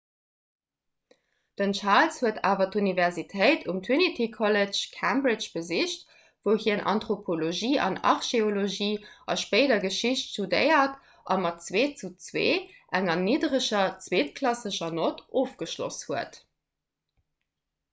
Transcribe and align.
den 1.63 1.73
charles 1.79 2.15
huet 2.21 2.39
awer 2.51 2.65
d'universitéit 2.75 3.65
um 3.73 3.81
trinity 3.87 4.25
college 4.37 4.79
cambridge 4.95 5.45
besicht 5.57 6.07
wou 6.47 6.55
hien 6.63 6.81
anthropologie 6.95 7.73
an 7.89 7.99
archeologie 8.13 8.97
a 9.35 9.37
spéider 9.43 9.79
geschicht 9.85 10.33
studéiert 10.33 10.97
a 11.35 11.39
mat 11.45 11.63
2:2 11.69 12.47
enger 13.01 13.19
niddereger 13.27 13.87
zweetklassescher 14.09 14.93
nott 15.01 15.25
ofgeschloss 15.45 16.05
huet 16.09 16.45